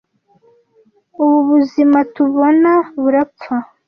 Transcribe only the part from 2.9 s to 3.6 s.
burapfa